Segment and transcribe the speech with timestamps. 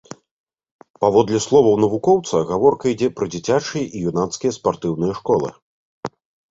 [1.03, 5.49] Паводле словаў навукоўца, гаворка ідзе пра дзіцячыя і юнацкія спартыўныя школы.